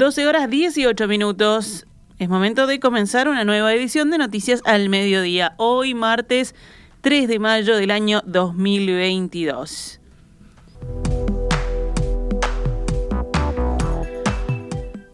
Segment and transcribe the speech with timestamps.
[0.00, 1.86] 12 horas 18 minutos.
[2.18, 5.52] Es momento de comenzar una nueva edición de Noticias al Mediodía.
[5.58, 6.54] Hoy martes
[7.02, 10.00] 3 de mayo del año 2022.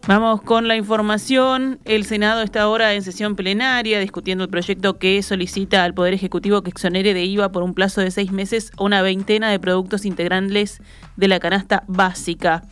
[0.06, 1.80] Vamos con la información.
[1.84, 6.62] El Senado está ahora en sesión plenaria discutiendo el proyecto que solicita al Poder Ejecutivo
[6.62, 10.80] que exonere de IVA por un plazo de seis meses una veintena de productos integrales
[11.16, 12.62] de la canasta básica.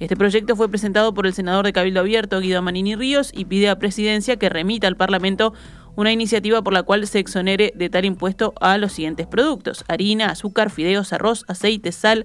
[0.00, 3.68] Este proyecto fue presentado por el senador de Cabildo Abierto, Guido Manini Ríos, y pide
[3.68, 5.52] a Presidencia que remita al Parlamento
[5.94, 10.30] una iniciativa por la cual se exonere de tal impuesto a los siguientes productos: harina,
[10.30, 12.24] azúcar, fideos, arroz, aceite, sal,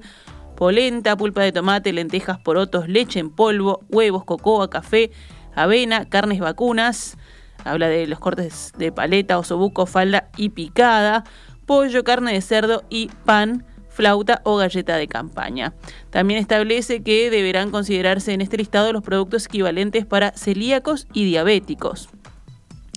[0.55, 5.11] polenta, pulpa de tomate, lentejas, porotos, leche en polvo, huevos, cocoa, café,
[5.53, 7.17] avena, carnes vacunas.
[7.65, 11.25] Habla de los cortes de paleta, osobuco, falda y picada,
[11.65, 15.73] pollo, carne de cerdo y pan flauta o galleta de campaña.
[16.09, 22.09] También establece que deberán considerarse en este listado los productos equivalentes para celíacos y diabéticos.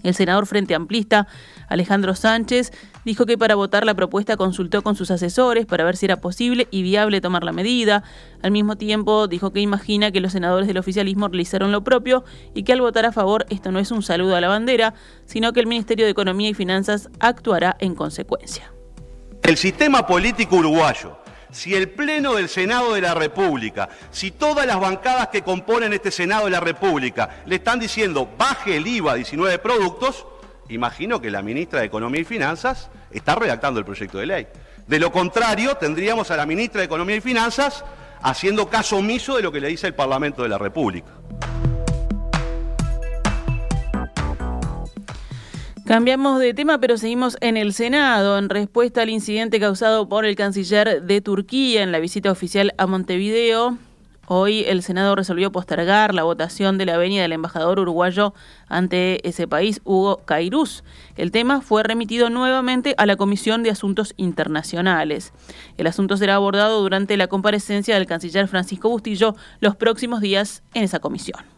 [0.02, 1.26] El senador Frente Amplista,
[1.68, 2.72] Alejandro Sánchez,
[3.04, 6.68] dijo que para votar la propuesta consultó con sus asesores para ver si era posible
[6.70, 8.04] y viable tomar la medida.
[8.42, 12.62] Al mismo tiempo, dijo que imagina que los senadores del oficialismo realizaron lo propio y
[12.62, 14.94] que al votar a favor esto no es un saludo a la bandera,
[15.26, 18.72] sino que el Ministerio de Economía y Finanzas actuará en consecuencia.
[19.48, 21.16] El sistema político uruguayo,
[21.50, 26.10] si el Pleno del Senado de la República, si todas las bancadas que componen este
[26.10, 30.26] Senado de la República le están diciendo baje el IVA a 19 productos,
[30.68, 34.48] imagino que la ministra de Economía y Finanzas está redactando el proyecto de ley.
[34.86, 37.86] De lo contrario, tendríamos a la ministra de Economía y Finanzas
[38.20, 41.08] haciendo caso omiso de lo que le dice el Parlamento de la República.
[45.88, 48.36] Cambiamos de tema, pero seguimos en el Senado.
[48.36, 52.86] En respuesta al incidente causado por el canciller de Turquía en la visita oficial a
[52.86, 53.78] Montevideo,
[54.26, 58.34] hoy el Senado resolvió postergar la votación de la venia del embajador uruguayo
[58.68, 60.84] ante ese país, Hugo Cairús.
[61.16, 65.32] El tema fue remitido nuevamente a la Comisión de Asuntos Internacionales.
[65.78, 70.82] El asunto será abordado durante la comparecencia del canciller Francisco Bustillo los próximos días en
[70.82, 71.57] esa comisión.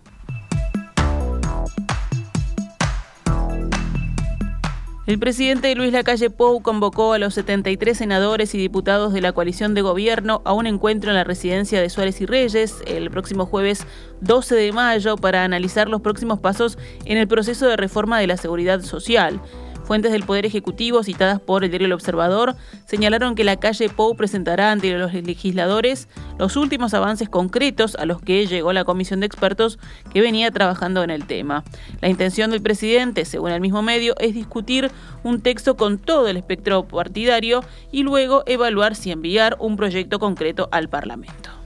[5.11, 9.75] El presidente Luis Lacalle Pou convocó a los 73 senadores y diputados de la coalición
[9.75, 13.89] de gobierno a un encuentro en la residencia de Suárez y Reyes el próximo jueves
[14.21, 18.37] 12 de mayo para analizar los próximos pasos en el proceso de reforma de la
[18.37, 19.41] seguridad social.
[19.91, 22.55] Fuentes del Poder Ejecutivo citadas por el diario El Observador
[22.87, 26.07] señalaron que la calle Pou presentará ante los legisladores
[26.39, 29.81] los últimos avances concretos a los que llegó la comisión de expertos
[30.13, 31.65] que venía trabajando en el tema.
[32.01, 34.93] La intención del presidente, según el mismo medio, es discutir
[35.25, 40.69] un texto con todo el espectro partidario y luego evaluar si enviar un proyecto concreto
[40.71, 41.60] al Parlamento.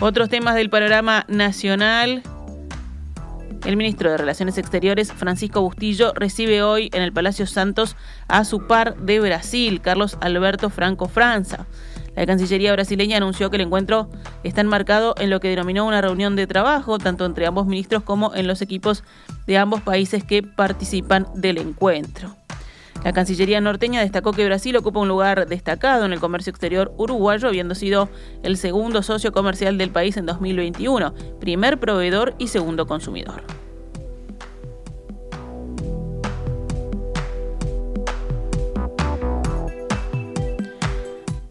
[0.00, 2.22] Otros temas del panorama nacional.
[3.64, 7.96] El ministro de Relaciones Exteriores, Francisco Bustillo, recibe hoy en el Palacio Santos
[8.28, 11.66] a su par de Brasil, Carlos Alberto Franco Franza.
[12.14, 14.10] La Cancillería brasileña anunció que el encuentro
[14.44, 18.34] está enmarcado en lo que denominó una reunión de trabajo, tanto entre ambos ministros como
[18.34, 19.02] en los equipos
[19.46, 22.36] de ambos países que participan del encuentro.
[23.04, 27.48] La Cancillería norteña destacó que Brasil ocupa un lugar destacado en el comercio exterior uruguayo,
[27.48, 28.08] habiendo sido
[28.42, 33.42] el segundo socio comercial del país en 2021, primer proveedor y segundo consumidor.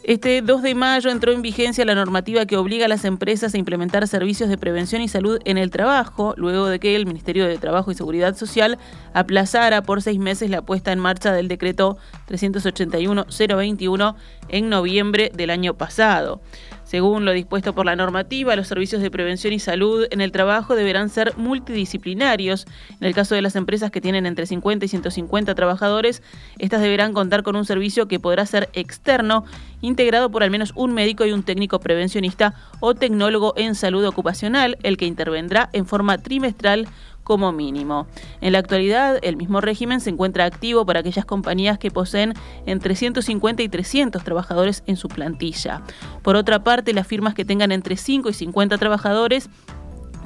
[0.07, 3.57] Este 2 de mayo entró en vigencia la normativa que obliga a las empresas a
[3.57, 7.57] implementar servicios de prevención y salud en el trabajo, luego de que el Ministerio de
[7.57, 8.77] Trabajo y Seguridad Social
[9.15, 11.97] aplazara por seis meses la puesta en marcha del decreto
[12.29, 14.15] 381-021
[14.49, 16.39] en noviembre del año pasado.
[16.85, 20.75] Según lo dispuesto por la normativa, los servicios de prevención y salud en el trabajo
[20.75, 22.67] deberán ser multidisciplinarios.
[23.01, 26.21] En el caso de las empresas que tienen entre 50 y 150 trabajadores,
[26.59, 29.45] estas deberán contar con un servicio que podrá ser externo,
[29.81, 34.77] integrado por al menos un médico y un técnico prevencionista o tecnólogo en salud ocupacional,
[34.83, 36.87] el que intervendrá en forma trimestral
[37.25, 38.07] como mínimo.
[38.39, 42.33] En la actualidad, el mismo régimen se encuentra activo para aquellas compañías que poseen
[42.65, 45.81] entre 150 y 300 trabajadores en su plantilla.
[46.21, 49.49] Por otra parte, las firmas que tengan entre 5 y 50 trabajadores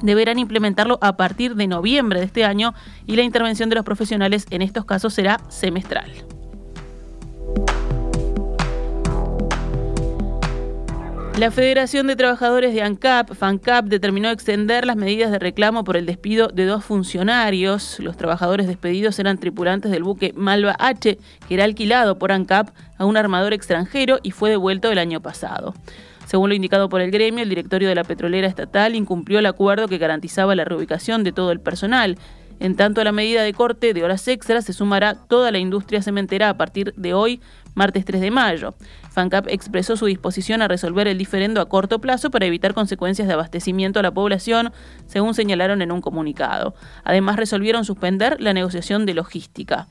[0.02, 2.74] deberán implementarlo a partir de noviembre de este año
[3.06, 6.39] y la intervención de los profesionales en estos casos será semestral.
[11.40, 16.04] La Federación de Trabajadores de ANCAP, FANCAP, determinó extender las medidas de reclamo por el
[16.04, 17.98] despido de dos funcionarios.
[17.98, 21.16] Los trabajadores despedidos eran tripulantes del buque Malva H,
[21.48, 25.72] que era alquilado por ANCAP a un armador extranjero y fue devuelto el año pasado.
[26.26, 29.88] Según lo indicado por el gremio, el directorio de la petrolera estatal incumplió el acuerdo
[29.88, 32.18] que garantizaba la reubicación de todo el personal.
[32.60, 36.02] En tanto, a la medida de corte de horas extras se sumará toda la industria
[36.02, 37.40] cementera a partir de hoy,
[37.74, 38.74] martes 3 de mayo.
[39.10, 43.32] FANCAP expresó su disposición a resolver el diferendo a corto plazo para evitar consecuencias de
[43.32, 44.72] abastecimiento a la población,
[45.06, 46.74] según señalaron en un comunicado.
[47.02, 49.88] Además, resolvieron suspender la negociación de logística.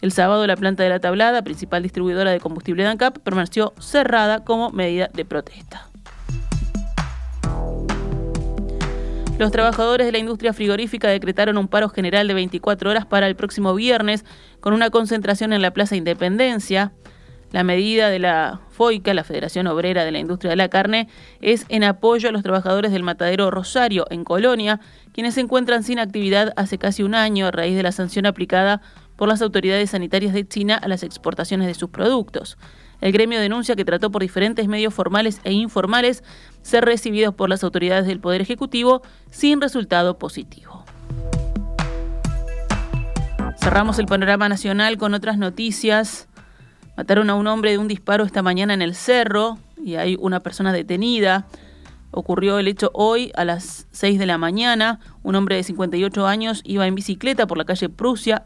[0.00, 4.44] El sábado, la planta de la Tablada, principal distribuidora de combustible de ANCAP, permaneció cerrada
[4.44, 5.91] como medida de protesta.
[9.42, 13.34] Los trabajadores de la industria frigorífica decretaron un paro general de 24 horas para el
[13.34, 14.24] próximo viernes,
[14.60, 16.92] con una concentración en la Plaza Independencia.
[17.50, 21.08] La medida de la FOICA, la Federación Obrera de la Industria de la Carne,
[21.40, 24.78] es en apoyo a los trabajadores del matadero Rosario, en Colonia,
[25.12, 28.80] quienes se encuentran sin actividad hace casi un año a raíz de la sanción aplicada
[29.16, 32.58] por las autoridades sanitarias de China a las exportaciones de sus productos.
[33.02, 36.22] El gremio denuncia que trató por diferentes medios formales e informales
[36.62, 40.84] ser recibidos por las autoridades del Poder Ejecutivo sin resultado positivo.
[43.58, 46.28] Cerramos el panorama nacional con otras noticias.
[46.96, 50.38] Mataron a un hombre de un disparo esta mañana en el cerro y hay una
[50.38, 51.48] persona detenida.
[52.12, 55.00] Ocurrió el hecho hoy a las 6 de la mañana.
[55.24, 58.44] Un hombre de 58 años iba en bicicleta por la calle Prusia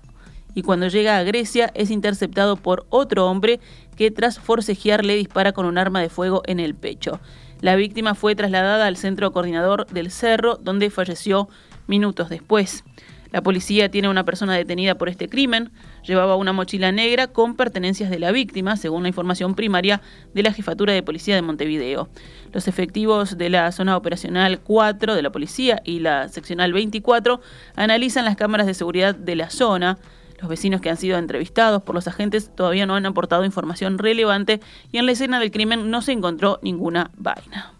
[0.56, 3.60] y cuando llega a Grecia es interceptado por otro hombre
[3.94, 7.20] que tras forcejear le dispara con un arma de fuego en el pecho.
[7.60, 11.50] La víctima fue trasladada al centro coordinador del cerro donde falleció
[11.86, 12.84] minutos después.
[13.32, 15.72] La policía tiene una persona detenida por este crimen.
[16.02, 20.00] Llevaba una mochila negra con pertenencias de la víctima, según la información primaria
[20.32, 22.08] de la Jefatura de Policía de Montevideo.
[22.54, 27.42] Los efectivos de la zona operacional 4 de la policía y la seccional 24
[27.74, 29.98] analizan las cámaras de seguridad de la zona.
[30.40, 34.60] Los vecinos que han sido entrevistados por los agentes todavía no han aportado información relevante
[34.92, 37.72] y en la escena del crimen no se encontró ninguna vaina.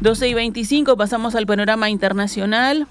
[0.00, 2.86] 12 y 25 pasamos al panorama internacional.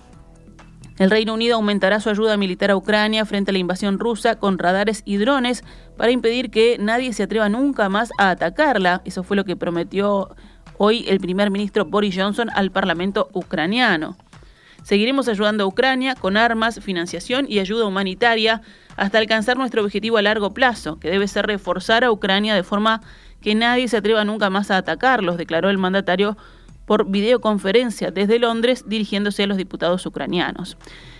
[0.99, 4.57] El Reino Unido aumentará su ayuda militar a Ucrania frente a la invasión rusa con
[4.57, 5.63] radares y drones
[5.95, 9.01] para impedir que nadie se atreva nunca más a atacarla.
[9.05, 10.35] Eso fue lo que prometió
[10.77, 14.17] hoy el primer ministro Boris Johnson al Parlamento ucraniano.
[14.87, 18.61] Seguiremos ayudando a Ucrania con armas, financiación y ayuda humanitaria
[18.95, 23.01] hasta alcanzar nuestro objetivo a largo plazo, que debe ser reforzar a Ucrania de forma
[23.41, 26.37] que nadie se atreva nunca más a atacarlos, declaró el mandatario
[26.87, 30.77] por videoconferencia desde Londres dirigiéndose a los diputados ucranianos.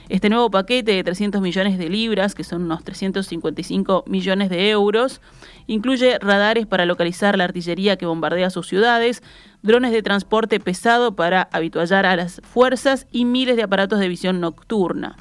[0.08, 5.20] Este nuevo paquete de 300 millones de libras, que son unos 355 millones de euros,
[5.68, 9.22] incluye radares para localizar la artillería que bombardea sus ciudades,
[9.62, 14.40] drones de transporte pesado para habituallar a las fuerzas y miles de aparatos de visión
[14.40, 15.18] nocturna.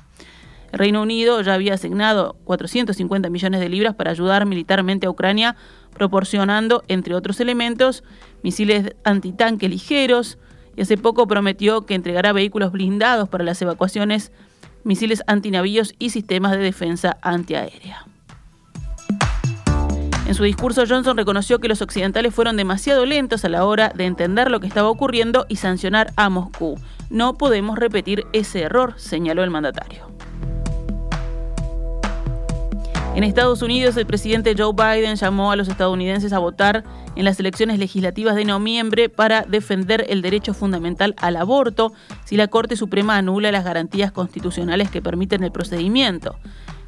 [0.71, 5.57] El Reino Unido ya había asignado 450 millones de libras para ayudar militarmente a Ucrania,
[5.97, 8.05] proporcionando, entre otros elementos,
[8.43, 10.39] misiles antitanque ligeros,
[10.77, 14.31] y hace poco prometió que entregará vehículos blindados para las evacuaciones,
[14.85, 18.07] misiles antinavíos y sistemas de defensa antiaérea.
[20.27, 24.07] En su discurso, Johnson reconoció que los occidentales fueron demasiado lentos a la hora de
[24.07, 26.79] entender lo que estaba ocurriendo y sancionar a Moscú.
[27.11, 30.16] No podemos repetir ese error, señaló el mandatario.
[33.17, 37.41] En Estados Unidos, el presidente Joe Biden llamó a los estadounidenses a votar en las
[37.41, 41.95] elecciones legislativas de noviembre para defender el derecho fundamental al aborto
[42.27, 46.37] si la Corte Suprema anula las garantías constitucionales que permiten el procedimiento.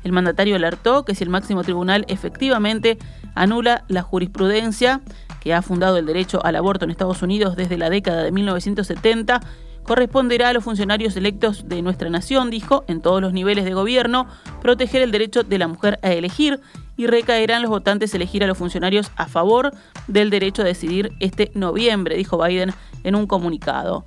[0.05, 2.99] El mandatario alertó que si el máximo tribunal efectivamente
[3.35, 5.01] anula la jurisprudencia
[5.41, 9.41] que ha fundado el derecho al aborto en Estados Unidos desde la década de 1970,
[9.88, 14.28] corresponderá a los funcionarios electos de nuestra nación, dijo, en todos los niveles de gobierno,
[14.61, 16.61] proteger el derecho de la mujer a elegir
[16.99, 19.73] y recaerán los votantes elegir a los funcionarios a favor
[20.07, 24.04] del derecho a decidir este noviembre, dijo Biden en un comunicado.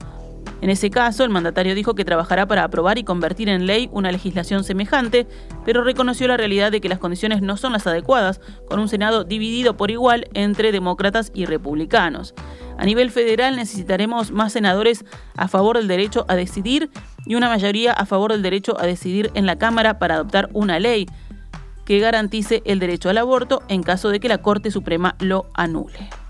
[0.61, 4.11] En ese caso, el mandatario dijo que trabajará para aprobar y convertir en ley una
[4.11, 5.27] legislación semejante,
[5.65, 9.23] pero reconoció la realidad de que las condiciones no son las adecuadas, con un Senado
[9.23, 12.35] dividido por igual entre demócratas y republicanos.
[12.77, 15.03] A nivel federal necesitaremos más senadores
[15.35, 16.91] a favor del derecho a decidir
[17.25, 20.79] y una mayoría a favor del derecho a decidir en la Cámara para adoptar una
[20.79, 21.07] ley
[21.85, 26.20] que garantice el derecho al aborto en caso de que la Corte Suprema lo anule.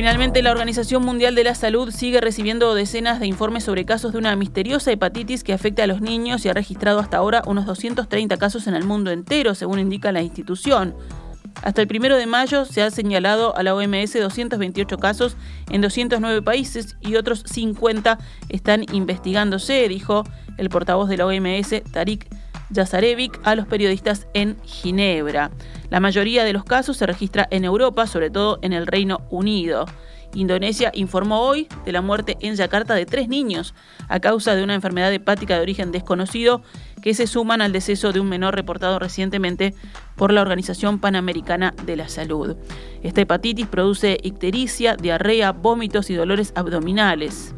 [0.00, 4.18] Finalmente, la Organización Mundial de la Salud sigue recibiendo decenas de informes sobre casos de
[4.18, 8.38] una misteriosa hepatitis que afecta a los niños y ha registrado hasta ahora unos 230
[8.38, 10.94] casos en el mundo entero, según indica la institución.
[11.60, 15.36] Hasta el primero de mayo se ha señalado a la OMS 228 casos
[15.68, 20.24] en 209 países y otros 50 están investigándose, dijo
[20.56, 22.26] el portavoz de la OMS, Tarik
[22.70, 25.50] Yazarevic, a los periodistas en Ginebra.
[25.90, 29.86] La mayoría de los casos se registra en Europa, sobre todo en el Reino Unido.
[30.34, 33.74] Indonesia informó hoy de la muerte en Yakarta de tres niños
[34.08, 36.62] a causa de una enfermedad hepática de origen desconocido
[37.02, 39.74] que se suman al deceso de un menor reportado recientemente
[40.16, 42.56] por la Organización Panamericana de la Salud.
[43.02, 47.54] Esta hepatitis produce ictericia, diarrea, vómitos y dolores abdominales.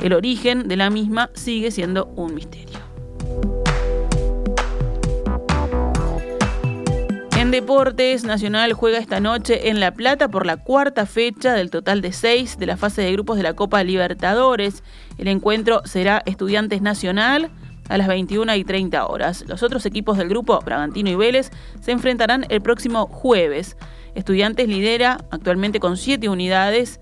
[0.00, 2.80] El origen de la misma sigue siendo un misterio.
[7.60, 12.10] Deportes, Nacional juega esta noche en La Plata por la cuarta fecha del total de
[12.10, 14.82] seis de la fase de grupos de la Copa Libertadores.
[15.18, 17.50] El encuentro será Estudiantes Nacional
[17.90, 19.44] a las 21 y 30 horas.
[19.46, 21.50] Los otros equipos del grupo, Bragantino y Vélez,
[21.82, 23.76] se enfrentarán el próximo jueves.
[24.14, 26.98] Estudiantes lidera actualmente con siete unidades.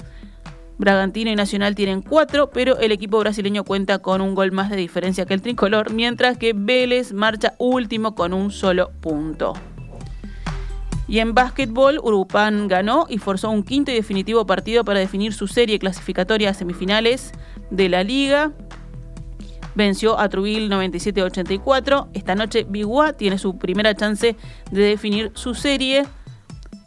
[0.77, 4.77] Bragantino y Nacional tienen cuatro, pero el equipo brasileño cuenta con un gol más de
[4.77, 9.55] diferencia que el tricolor, mientras que Vélez marcha último con un solo punto.
[11.09, 15.49] Y en básquetbol, Urupan ganó y forzó un quinto y definitivo partido para definir su
[15.49, 17.33] serie clasificatoria a semifinales
[17.71, 18.53] de la liga.
[19.75, 22.09] Venció a Trujillo 97-84.
[22.13, 24.37] Esta noche Biguá tiene su primera chance
[24.71, 26.05] de definir su serie.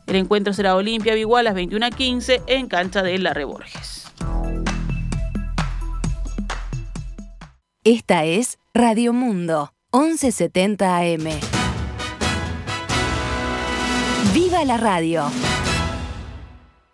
[0.06, 4.08] El encuentro será Olimpia Biguá a las 21.15 en cancha de La Reborges.
[7.84, 11.61] Esta es Radio Mundo, 1170 AM.
[14.66, 15.61] La radio!